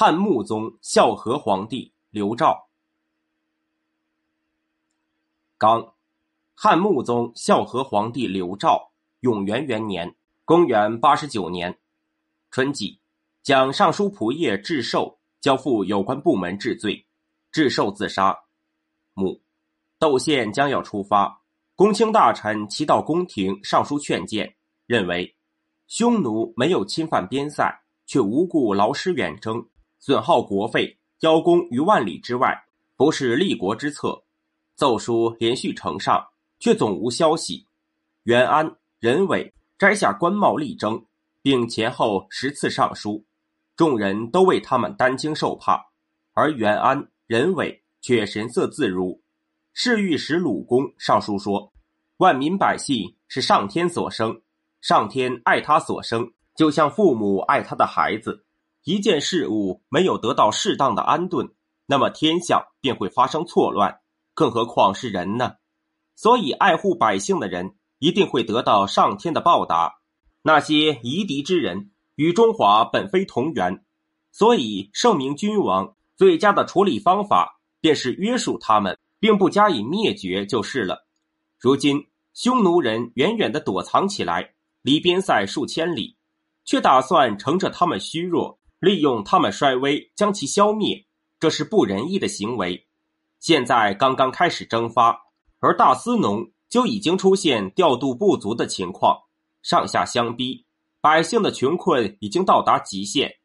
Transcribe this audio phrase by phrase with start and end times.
[0.00, 2.68] 汉穆宗孝和皇帝刘肇。
[5.58, 5.92] 刚，
[6.54, 10.14] 汉穆宗孝和皇帝刘肇永元元年
[10.46, 11.80] （公元八十九年）
[12.52, 13.00] 春季，
[13.42, 17.04] 将尚书仆射智寿交付有关部门治罪，
[17.50, 18.38] 智寿自杀。
[19.14, 19.42] 母，
[19.98, 21.42] 窦宪将要出发，
[21.74, 24.54] 公卿大臣齐到宫廷上书劝谏，
[24.86, 25.34] 认为
[25.88, 29.68] 匈奴没有侵犯边塞，却无故劳师远征。
[30.00, 32.64] 损耗国费，邀功于万里之外，
[32.96, 34.22] 不是立国之策。
[34.74, 36.24] 奏书连续呈上，
[36.60, 37.66] 却总无消息。
[38.22, 41.04] 袁安、任伟摘下官帽力争，
[41.42, 43.24] 并前后十次上书，
[43.74, 45.84] 众人都为他们担惊受怕，
[46.32, 49.20] 而袁安、任伟却神色自如。
[49.72, 51.72] 侍御史鲁公上书说
[52.18, 54.40] ：“万民百姓是上天所生，
[54.80, 58.44] 上天爱他所生，就像父母爱他的孩子。”
[58.88, 61.50] 一件事物没有得到适当的安顿，
[61.84, 64.00] 那么天下便会发生错乱，
[64.32, 65.56] 更何况是人呢？
[66.16, 69.98] 所以，爱护百姓的人一定会得到上天的报答。
[70.40, 73.84] 那些夷狄之人与中华本非同源，
[74.32, 81.06] 所以圣明君王最佳的处理方法便是约束他们，并不加以灭绝就是了。
[81.60, 86.16] 如今，匈奴人远远的躲藏起来，离边塞数千里，
[86.64, 88.57] 却打算乘着他们虚弱。
[88.80, 91.06] 利用他们衰微将其消灭，
[91.40, 92.86] 这是不仁义的行为。
[93.40, 95.20] 现在刚刚开始征发，
[95.60, 99.22] 而大司农就已经出现调度不足的情况，
[99.62, 100.64] 上下相逼，
[101.00, 103.36] 百姓的穷困已经到达极限。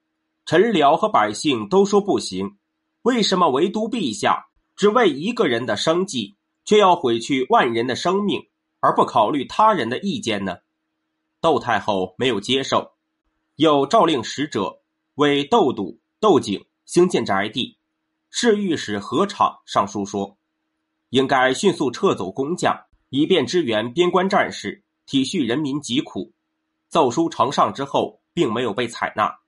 [0.45, 2.57] 臣僚和百姓都说不行，
[3.01, 8.41] 为什么唯独陛下只为一个人的生计，却要毁去万人的生命，
[8.79, 10.57] 而不考虑他人的意见呢？
[11.41, 12.91] 窦太后没有接受，
[13.55, 14.82] 又诏令使者。
[15.15, 17.77] 为窦笃、窦景兴建宅地，
[18.31, 20.37] 侍御史何敞上书说，
[21.09, 26.33] 应该迅速撤走工匠，以便支援边关战士，体恤人民疾苦。
[26.89, 29.39] 奏书呈上之后，并没有被采纳。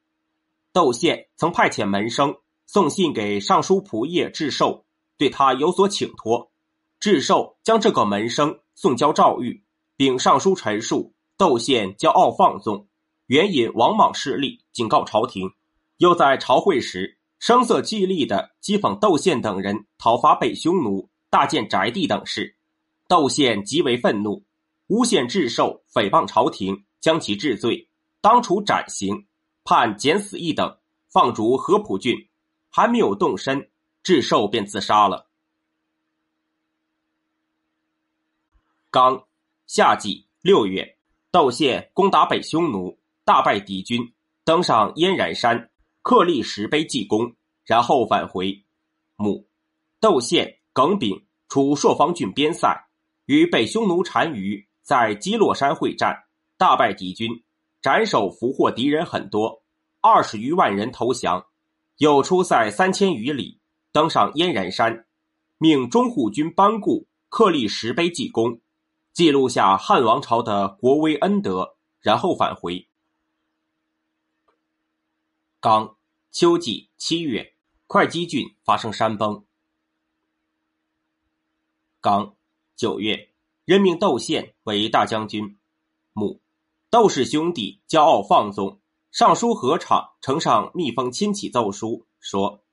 [0.72, 2.36] 窦宪曾派遣门生
[2.68, 4.86] 送信给尚书仆射智寿，
[5.18, 6.52] 对他有所请托。
[7.00, 9.64] 智寿将这个门生送交赵玉，
[9.98, 12.88] 并上书陈述窦宪骄傲放纵。
[13.28, 15.48] 援引王莽势力，警告朝廷；
[15.98, 22.58] 又在朝会时声色俱厉地讥讽窦宪等人讨伐北匈奴、大建宅地等事。
[23.08, 24.46] 窦宪极为愤怒，
[24.88, 27.90] 诬陷智寿诽谤朝廷，将其治罪，
[28.22, 29.28] 当处斩刑，
[29.64, 30.78] 判减死一等，
[31.10, 32.16] 放逐合浦郡。
[32.70, 33.72] 还没有动身，
[34.04, 35.30] 智寿便自杀了。
[38.92, 39.26] 刚
[39.66, 40.98] 夏季六月，
[41.32, 43.00] 窦宪攻打北匈奴。
[43.26, 44.14] 大败敌军，
[44.44, 45.72] 登上燕然山，
[46.04, 47.34] 刻立石碑记功，
[47.66, 48.64] 然后返回。
[49.16, 49.48] 母
[50.00, 52.88] 窦宪、耿炳出朔方郡边塞，
[53.26, 56.26] 与北匈奴单于在基洛山会战，
[56.56, 57.44] 大败敌军，
[57.82, 59.64] 斩首俘获敌人很多，
[60.02, 61.48] 二十余万人投降。
[61.98, 63.60] 又出塞三千余里，
[63.92, 65.08] 登上燕然山，
[65.58, 68.60] 命中护军班固刻立石碑记功，
[69.14, 72.88] 记录下汉王朝的国威恩德，然后返回。
[75.66, 75.98] 刚
[76.30, 77.56] 秋季七月，
[77.88, 79.48] 会稽郡发生山崩。
[82.00, 82.36] 刚
[82.76, 83.34] 九月，
[83.66, 85.58] 任命窦宪为大将军。
[86.14, 86.40] 母
[86.92, 92.64] 窦氏兄弟骄傲放纵，尚书何场呈上密封亲启奏书，说：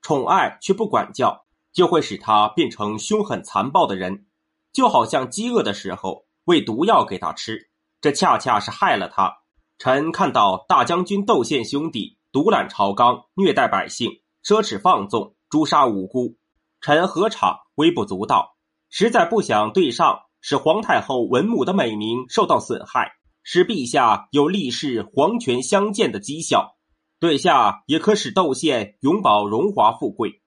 [0.00, 4.28] 宠爱却不管教，就会使他变成凶狠残暴的人，
[4.72, 9.42] 就好像饥饿的时候喂毒药给他吃，这恰恰是害了他。
[9.76, 12.16] 臣看到大将军窦宪兄弟。
[12.30, 14.10] 独揽朝纲，虐待百姓，
[14.44, 16.36] 奢侈放纵，诛杀无辜。
[16.80, 18.56] 臣何尝微不足道？
[18.90, 23.12] 实在不想对上，使皇太后文母的美名受到损害，
[23.42, 26.76] 使陛下有立誓皇权相见的讥笑。
[27.18, 30.42] 对下也可使窦宪永保荣华富贵。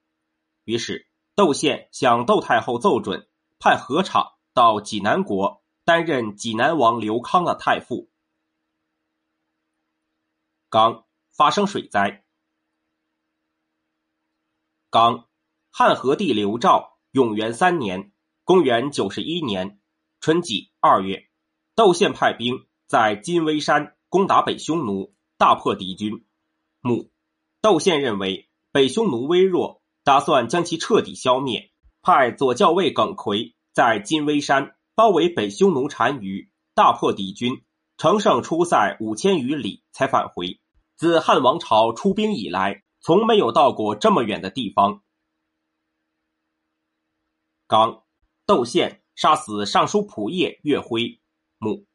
[0.64, 3.28] 于是，窦宪向窦太后奏准，
[3.60, 8.10] 派何昶到济南国担任济南王刘康的太傅。
[10.70, 11.04] 刚。
[11.36, 12.24] 发生水灾。
[14.90, 15.28] 刚，
[15.72, 18.12] 汉和帝刘肇永元三年
[18.44, 19.82] （公元九十一年）
[20.22, 21.30] 春季二月，
[21.76, 26.26] 窦宪派兵在金微山攻打北匈奴，大破敌军。
[26.82, 27.12] 母
[27.62, 37.64] 窦宪认为北匈奴微弱，打算将其彻底消灭，派左校尉耿奎在金微山包围北匈奴单于，大破敌军，
[37.98, 40.61] 乘胜出塞五千余里，才返回。
[41.02, 45.02] 自汉王朝出兵以来，从没有到过这么远的地方。
[47.66, 48.04] 刚，
[48.46, 51.20] 窦宪杀死尚书仆射岳辉，
[51.58, 51.88] 母。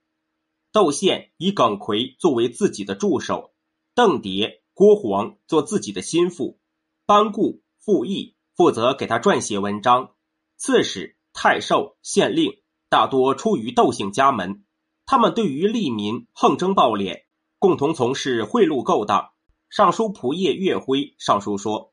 [0.73, 3.55] 窦宪以耿奎作为自己的助手，
[3.94, 6.58] 邓蝶、郭黄做自己的心腹，
[7.06, 10.17] 班固、傅毅负责给他撰写文章。
[10.56, 14.67] 刺史、太守、县令大多出于窦姓家门，
[15.05, 17.25] 他们对于利民横征暴敛，
[17.58, 19.31] 共同从事贿赂勾当。
[19.69, 21.93] 尚书仆射岳辉上书说：“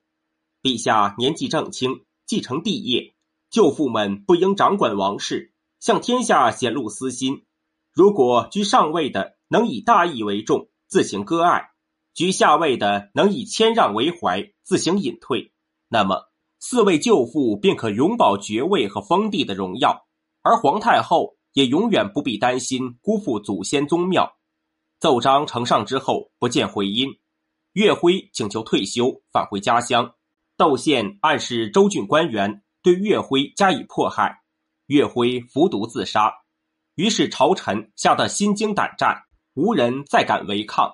[0.61, 3.15] 陛下年纪正轻，继承帝业，
[3.49, 7.45] 舅父们不应掌管王室，向天下显露私心。”
[7.91, 11.73] 如果居上位的能以大义为重，自行割爱；
[12.13, 15.53] 居下位的能以谦让为怀，自行隐退，
[15.89, 20.07] 那么四位舅父便可永保爵位和封地的荣耀，
[20.41, 24.35] 而皇太后也永远不必担心辜负祖先宗庙。
[25.03, 27.09] 奏章呈上之后，不见回音。
[27.73, 30.13] 岳辉请求退休，返回家乡。
[30.55, 34.43] 窦宪暗示州郡官员对岳辉加以迫害，
[34.85, 36.31] 岳辉服毒自杀。
[36.95, 39.23] 于是朝臣吓得心惊胆战，
[39.55, 40.93] 无人再敢违抗。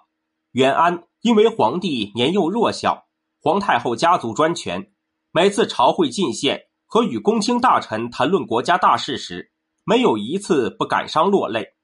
[0.54, 3.06] 元安因为皇帝年幼弱小，
[3.40, 4.92] 皇太后家族专权，
[5.32, 9.52] 每次朝会进献和与公卿大臣谈论国家大事时，
[9.84, 11.76] 没有一次不感伤落泪。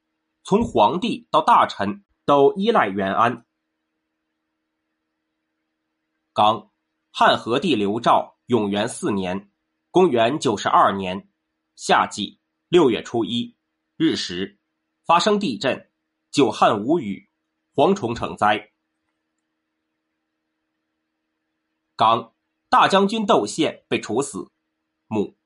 [0.43, 3.45] 从皇帝到大臣都依赖元安。
[6.33, 6.71] 刚，
[7.11, 9.51] 汉和帝刘肇永元四年，
[9.91, 11.29] 公元九十二年，
[11.75, 13.55] 夏季六月初一。
[13.97, 14.59] 日食，
[15.05, 15.89] 发生地震，
[16.29, 17.29] 久旱无雨，
[17.73, 18.73] 蝗虫成灾。
[21.95, 22.33] 刚，
[22.67, 24.51] 大将军窦宪被处死。
[25.07, 25.37] 母，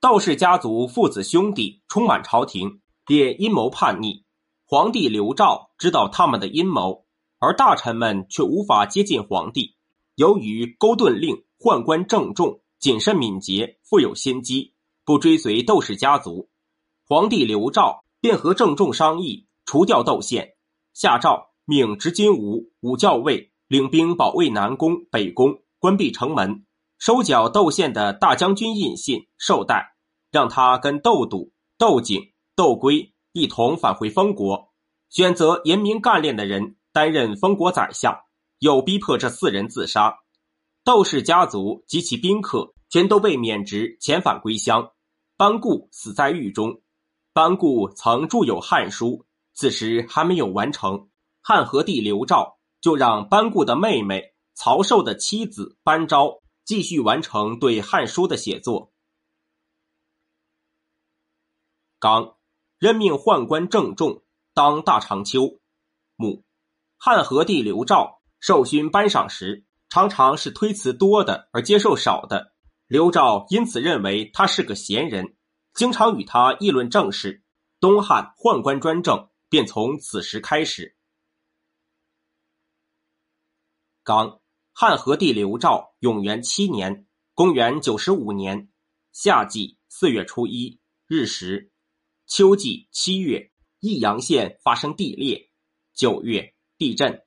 [0.00, 4.24] 窦氏家族父子兄弟充满朝廷，便阴谋叛逆。
[4.70, 7.06] 皇帝刘肇知道他们的阴谋，
[7.38, 9.76] 而大臣们却无法接近皇帝。
[10.14, 14.74] 由于勾顿令宦官郑重谨慎敏捷，富有心机，
[15.06, 16.50] 不追随窦氏家族。
[17.06, 20.52] 皇帝刘肇便和郑重商议，除掉窦宪，
[20.92, 26.66] 下诏命执金吾武校尉领兵保卫南宫、北宫，关闭城门，
[26.98, 29.94] 收缴窦宪的大将军印信、绶带，
[30.30, 32.20] 让他跟窦笃、窦景、
[32.54, 34.72] 窦归一同返回封国，
[35.10, 38.18] 选择严明干练的人担任封国宰相，
[38.58, 40.18] 又逼迫这四人自杀。
[40.82, 44.90] 窦氏家族及其宾客全都被免职，遣返归乡。
[45.36, 46.82] 班固死在狱中。
[47.32, 49.06] 班固曾著有《汉书》，
[49.54, 51.08] 此时还没有完成。
[51.40, 58.92] 汉和帝刘肇就让班固的妹妹曹寿的妻子班昭继续完成对《汉书》的写作。
[62.00, 62.36] 刚
[62.78, 64.22] 任命宦官郑重
[64.54, 65.60] 当大长秋。
[66.16, 66.44] 母
[66.96, 72.52] 汉和帝刘肇受勋颁赏时，常常是推辞多的而接受少的。
[72.86, 75.34] 刘肇因此认为他是个贤人。
[75.74, 77.44] 经常与他议论政事，
[77.78, 80.96] 东汉宦官专政便从此时开始。
[84.02, 84.40] 刚，
[84.72, 88.72] 汉和帝刘肇永元七年（公元九十五年）
[89.12, 91.70] 夏季四月初一日食，
[92.28, 95.50] 秋季七月，益阳县发生地裂，
[95.94, 97.24] 九月地震。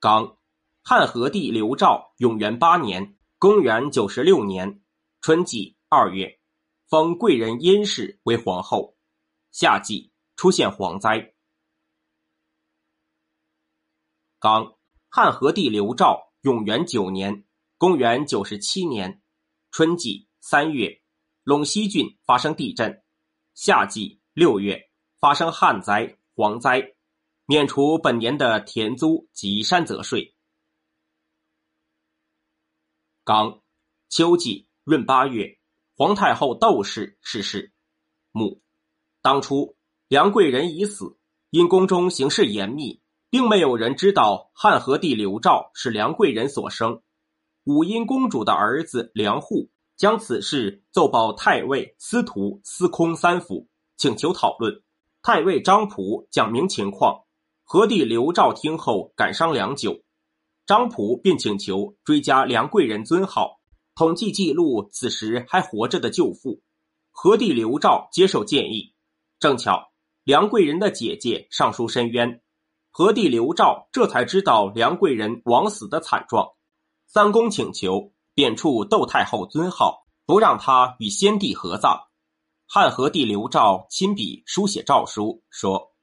[0.00, 0.36] 刚，
[0.82, 4.82] 汉和帝刘肇永元八年（公元九十六年）。
[5.22, 6.40] 春季二月，
[6.88, 8.96] 封贵人殷氏为皇后。
[9.52, 11.34] 夏季出现蝗灾。
[14.40, 14.76] 刚，
[15.08, 17.46] 汉和帝刘肇永元九年
[17.78, 19.22] （公元九十七年）
[19.70, 21.00] 春季三月，
[21.46, 23.04] 陇西郡发生地震。
[23.54, 26.96] 夏季六月，发生旱灾、蝗灾，
[27.44, 30.34] 免除本年的田租及山泽税。
[33.22, 33.62] 刚，
[34.08, 34.66] 秋季。
[34.82, 35.58] 闰八月，
[35.96, 37.72] 皇太后窦氏逝世。
[38.30, 38.62] 母，
[39.22, 39.76] 当初
[40.06, 41.18] 梁贵人已死，
[41.50, 47.02] 因宫中行事严密，并没有人知道汉和帝刘肇是梁贵人所生。
[47.64, 54.82] 武阴公主的儿子梁护将此事奏报太尉、司徒、司空三府，请求讨论。
[55.22, 57.24] 太尉张普讲明情况，
[57.64, 60.02] 和帝刘肇听后感伤良久，
[60.66, 63.58] 张普便请求追加梁贵人尊号。
[63.94, 66.60] 统计记录此时还活着的舅父，
[67.10, 68.92] 和帝刘肇接受建议。
[69.40, 69.90] 正巧
[70.22, 72.42] 梁贵人的姐姐上书申冤，
[72.90, 76.48] 和帝刘肇这才知道梁贵人枉死的惨状。
[77.06, 81.98] 三公请求贬黜窦太后尊号，不让她与先帝合葬。
[82.66, 85.94] 汉和帝刘肇亲笔书写诏书，说：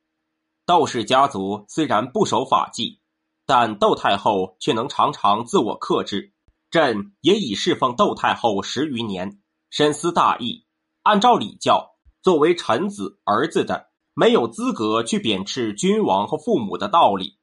[0.65, 2.99] 窦氏家族虽然不守法纪，
[3.45, 6.33] 但窦太后却能常常自我克制。
[6.71, 10.65] 朕也已侍奉窦太后十余年，深思大义。
[11.03, 17.37] 按照礼教，作为臣子儿子的，没有资格去贬斥君王和父母的道理。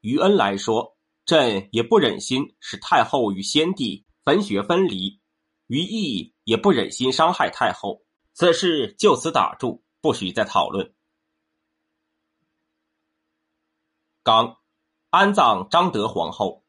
[0.00, 5.20] 于恩来说，朕也不忍心使太后与先帝分学分离；
[5.66, 8.04] 于毅也不忍心伤害太后。
[8.32, 10.94] 此事就此打住，不许再讨论。
[14.22, 14.58] 刚
[15.10, 16.64] 安葬张德皇后，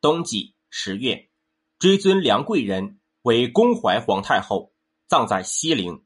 [0.00, 1.30] 冬季十月，
[1.78, 4.74] 追尊梁贵人为恭怀皇太后，
[5.06, 6.04] 葬在西陵。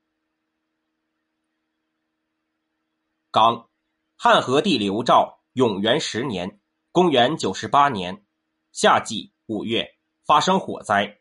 [3.30, 3.71] 刚
[4.16, 6.61] 汉和帝刘肇永元十年
[6.92, 8.26] （公元九十八年）
[8.71, 9.97] 夏季五月
[10.30, 11.18] 发生火灾。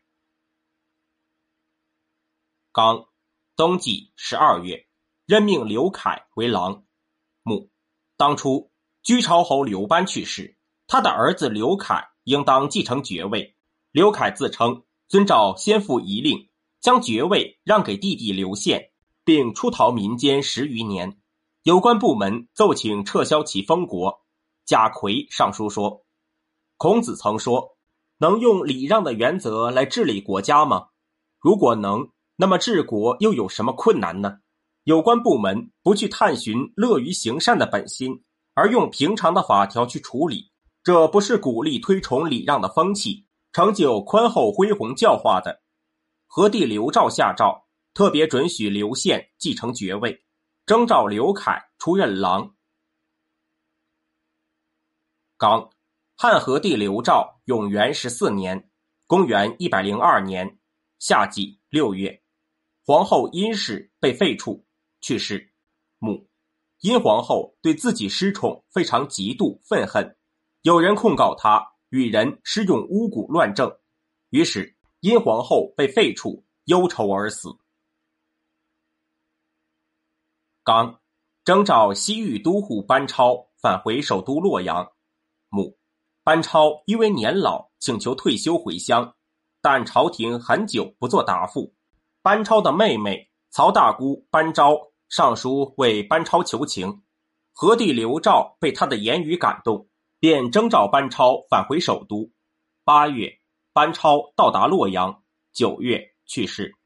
[2.70, 3.08] 刚。
[3.56, 4.86] 冬季十二月，
[5.26, 6.84] 任命刘凯为郎。
[7.42, 7.72] 母，
[8.16, 8.70] 当初
[9.02, 13.56] 居巢侯刘班去世，他的儿子刘凯应当继承爵位。
[13.90, 16.48] 刘凯自称遵照先父遗令，
[16.78, 18.92] 将爵位让给弟弟刘宪，
[19.24, 21.20] 并出逃民间十余年。
[21.64, 24.24] 有关部门奏请撤销其封国。
[24.64, 26.06] 贾逵上书说
[26.78, 27.76] ：“孔子曾说，
[28.20, 30.86] 能用礼让的原则来治理国家吗？
[31.40, 32.08] 如果能。”
[32.40, 34.38] 那么治国又有什么困难呢？
[34.84, 38.24] 有关部门不去探寻乐于行善的本心，
[38.54, 40.50] 而用平常的法条去处理，
[40.82, 45.60] 这不是鼓励推崇礼让的风气，成就宽厚恢宏教化的。
[46.26, 50.24] 和帝刘肇下诏，特别准许刘宪继承爵位，
[50.64, 52.54] 征召刘凯出任郎。
[55.36, 55.68] 刚，
[56.22, 58.70] 汉和帝刘肇永元十四年
[59.08, 60.58] （公元一百零二年）
[61.00, 62.22] 夏季六月。
[62.84, 64.62] 皇后殷氏被废黜，
[65.00, 65.54] 去世。
[65.98, 66.28] 母
[66.80, 70.14] 殷皇后对自己失宠非常嫉妒愤恨，
[70.60, 73.74] 有人控告她与人施用巫蛊乱政，
[74.28, 77.48] 于是殷皇后被废黜，忧愁而死。
[80.64, 81.00] 刚
[81.46, 84.92] 征召西域都护班超返回首都洛阳。
[85.48, 85.79] 母
[86.22, 89.14] 班超因为年老，请求退休回乡，
[89.62, 91.74] 但朝廷很久不作答复。
[92.22, 97.02] 班超的妹妹曹大姑班昭上书为班超求情，
[97.52, 102.30] 何帝刘肇被他的言语感动，便征召班超返回首都。
[102.84, 103.40] 八月，
[103.72, 105.22] 班超到达洛阳，
[105.52, 106.76] 九月去世。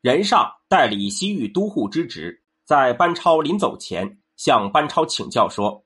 [0.00, 5.83] 任上代理西域都护之职，在班超临走前向班超请教说：“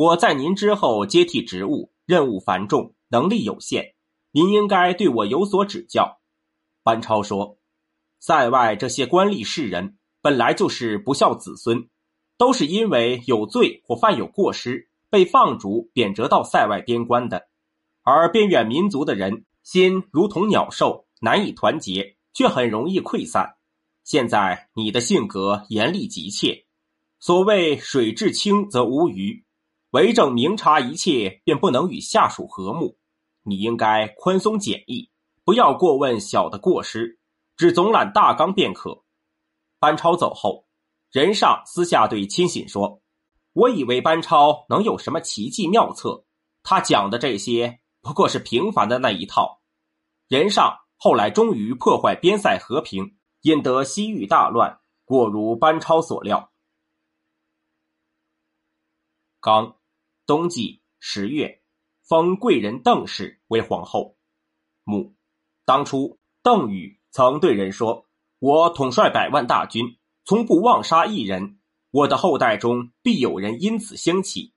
[0.00, 3.96] 我在您之后接替职务，任务繁重，能力有限，
[4.32, 6.22] 您应该对我有所指教。”
[6.82, 7.58] 班超说。
[8.18, 11.90] 塞外这些官吏士人本来就是不孝子孙，
[12.38, 17.48] 都是因为有罪或犯有过失，被放逐贬谪到塞外边关的。
[18.02, 23.56] 而边远民族的人心如同鸟兽，难以团结，却很容易溃散。
[24.02, 26.64] 现在你的性格严厉急切，
[27.18, 29.44] 所谓水至清则无鱼，
[29.90, 32.98] 为政明察一切，便不能与下属和睦。
[33.42, 35.10] 你应该宽松简易，
[35.44, 37.18] 不要过问小的过失。
[37.56, 39.04] 只总揽大纲便可。
[39.78, 40.66] 班超走后，
[41.10, 43.02] 任上私下对亲信说
[43.52, 46.24] ：“我以为班超能有什么奇迹妙策，
[46.62, 49.60] 他讲的这些不过是平凡的那一套。”
[50.28, 56.52] 任上后来终于破坏边塞和平，引得西域大乱，果如班超所料。
[59.40, 59.76] 刚，
[60.30, 61.60] 冬季十月，
[62.04, 64.16] 封贵人邓氏为皇后。
[64.84, 65.16] 母，
[65.64, 67.00] 当初邓禹。
[67.10, 68.06] 曾对人说
[68.38, 71.58] ：“我统帅百万大军，从不妄杀一人。
[71.90, 74.54] 我的后代中必有人因此兴起。”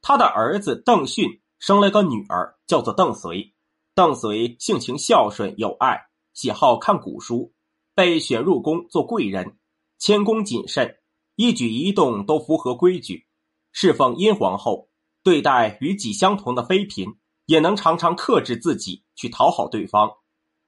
[0.00, 3.52] 他的儿子邓训生了个女儿，叫做邓绥。
[3.94, 7.52] 邓绥性情孝顺有爱，喜好看古书，
[7.94, 9.58] 被选入宫做贵人，
[9.98, 10.96] 谦恭谨慎，
[11.36, 13.26] 一举一动都符合规矩。
[13.70, 14.88] 侍奉殷皇后，
[15.24, 17.16] 对待与己相同的妃嫔，
[17.46, 20.12] 也能常常克制自己，去讨好对方。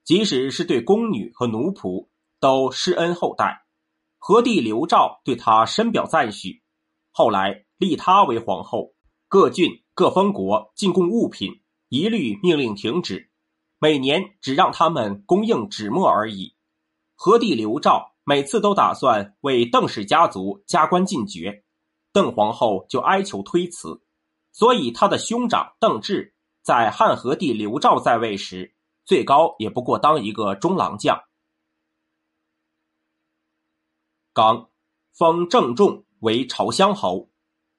[0.03, 2.07] 即使是对宫女和奴仆，
[2.39, 3.65] 都施恩厚待。
[4.17, 6.63] 和帝刘肇对他深表赞许，
[7.11, 8.95] 后来立他为皇后。
[9.29, 13.29] 各郡各封国进贡物品，一律命令停止，
[13.77, 16.55] 每年只让他们供应纸墨而已。
[17.13, 21.63] 和帝刘肇每次都打算为邓氏家族加官进爵，
[22.11, 24.01] 邓皇后就哀求推辞，
[24.57, 26.33] 所以他的兄长邓志
[26.63, 28.73] 在汉和帝刘肇在位时。
[29.05, 31.23] 最高也不过当一个中郎将。
[34.33, 34.71] 刚，
[35.13, 37.29] 封郑重为朝乡侯，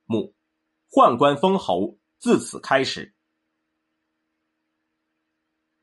[0.04, 0.36] 母，
[0.88, 3.14] 宦官封侯，自此开始。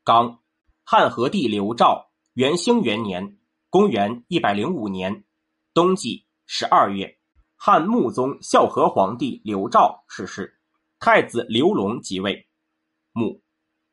[0.06, 0.42] 刚，
[0.86, 3.38] 汉和帝刘肇元兴元年
[3.70, 5.26] （公元一百零五年）
[5.76, 7.20] 冬季十二月，
[7.56, 10.55] 汉穆宗孝和皇帝刘肇逝世，
[11.06, 12.48] 太子刘隆即位。
[13.12, 13.40] 穆，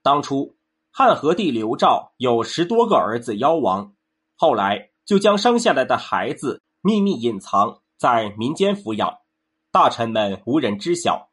[0.03, 0.57] 当初
[0.91, 3.95] 汉和帝刘肇有十多个儿子夭亡，
[4.35, 9.19] 后来就将生下来的孩子秘密隐藏在民间抚养，
[9.71, 11.31] 大臣们无人知晓。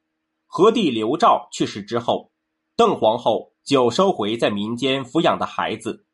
[0.47, 2.33] 和帝刘肇去世之后，
[2.75, 6.05] 邓皇后就收回在民间抚养的孩子。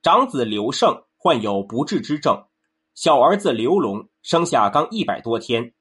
[0.00, 2.46] 长子刘胜患有不治之症，
[2.94, 5.74] 小儿子刘隆生下刚一百多天，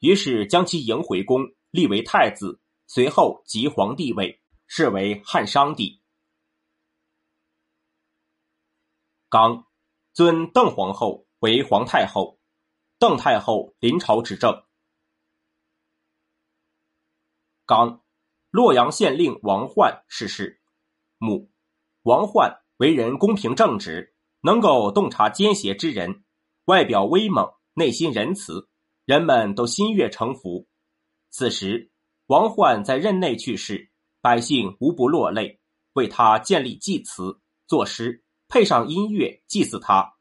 [0.00, 4.42] 于是将其迎回宫，立为太子，随后即皇帝位。
[4.70, 6.02] 是为汉商帝。
[9.30, 9.66] 刚
[10.12, 12.38] 尊邓皇后为皇太后，
[12.98, 14.62] 邓太后临朝执政。
[17.64, 18.04] 刚
[18.50, 20.60] 洛阳县令王焕逝世。
[21.16, 21.50] 母
[22.02, 26.24] 王焕为人公平正直，能够洞察奸邪之人，
[26.66, 28.68] 外表威猛，内心仁慈，
[29.06, 30.68] 人们都心悦诚服。
[31.30, 31.90] 此时
[32.28, 33.90] 王焕在任内去世。
[34.20, 35.60] 百姓无不落泪，
[35.94, 40.14] 为他建立祭祠、作诗，配上音乐祭祀他。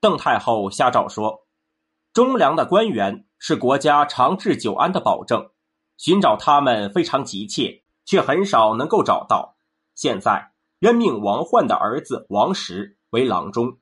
[0.00, 1.46] 邓太后下诏说
[2.14, 5.50] ：“忠良的官员是国家长治久安的保证，
[5.98, 9.56] 寻找他们非常急切，却很少能够找到。
[9.94, 13.76] 现在任命王焕的儿子王实为郎中。”